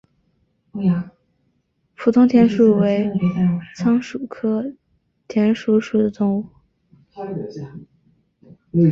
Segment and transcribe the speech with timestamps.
[1.93, 3.07] 普通田鼠为
[3.75, 4.73] 仓鼠科
[5.27, 6.47] 田鼠属的动物。